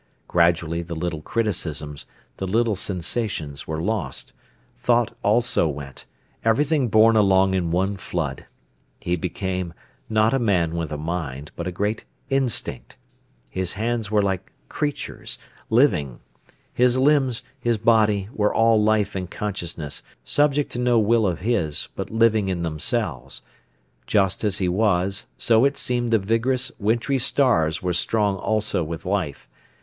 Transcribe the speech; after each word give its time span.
Gradually 0.27 0.81
the 0.81 0.95
little 0.95 1.21
criticisms, 1.21 2.07
the 2.37 2.47
little 2.47 2.75
sensations, 2.75 3.67
were 3.67 3.79
lost, 3.79 4.33
thought 4.75 5.15
also 5.21 5.67
went, 5.67 6.07
everything 6.43 6.87
borne 6.87 7.15
along 7.15 7.53
in 7.53 7.69
one 7.69 7.95
flood. 7.97 8.47
He 8.99 9.15
became, 9.15 9.75
not 10.09 10.33
a 10.33 10.39
man 10.39 10.73
with 10.73 10.91
a 10.91 10.97
mind, 10.97 11.51
but 11.55 11.67
a 11.67 11.71
great 11.71 12.03
instinct. 12.31 12.97
His 13.51 13.73
hands 13.73 14.09
were 14.09 14.23
like 14.23 14.51
creatures, 14.69 15.37
living; 15.69 16.19
his 16.73 16.97
limbs, 16.97 17.43
his 17.59 17.77
body, 17.77 18.27
were 18.33 18.51
all 18.51 18.81
life 18.81 19.13
and 19.13 19.29
consciousness, 19.29 20.01
subject 20.23 20.71
to 20.71 20.79
no 20.79 20.97
will 20.97 21.27
of 21.27 21.41
his, 21.41 21.89
but 21.95 22.09
living 22.09 22.49
in 22.49 22.63
themselves. 22.63 23.43
Just 24.07 24.43
as 24.43 24.57
he 24.57 24.67
was, 24.67 25.27
so 25.37 25.63
it 25.63 25.77
seemed 25.77 26.09
the 26.09 26.17
vigorous, 26.17 26.71
wintry 26.79 27.19
stars 27.19 27.83
were 27.83 27.93
strong 27.93 28.37
also 28.37 28.83
with 28.83 29.05
life. 29.05 29.47